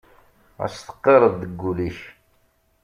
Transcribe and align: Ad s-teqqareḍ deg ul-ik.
Ad 0.63 0.69
s-teqqareḍ 0.73 1.33
deg 1.41 1.61
ul-ik. 1.69 1.99